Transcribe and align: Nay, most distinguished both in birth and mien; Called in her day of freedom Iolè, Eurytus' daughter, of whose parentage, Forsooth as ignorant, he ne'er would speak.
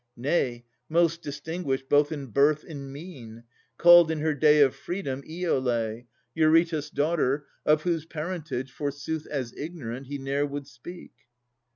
Nay, 0.17 0.65
most 0.89 1.21
distinguished 1.21 1.87
both 1.87 2.11
in 2.11 2.25
birth 2.31 2.63
and 2.67 2.91
mien; 2.91 3.43
Called 3.77 4.09
in 4.09 4.19
her 4.21 4.33
day 4.33 4.61
of 4.61 4.73
freedom 4.75 5.21
Iolè, 5.21 6.07
Eurytus' 6.35 6.89
daughter, 6.89 7.45
of 7.67 7.83
whose 7.83 8.07
parentage, 8.07 8.71
Forsooth 8.71 9.27
as 9.27 9.53
ignorant, 9.55 10.07
he 10.07 10.17
ne'er 10.17 10.47
would 10.47 10.65
speak. 10.65 11.11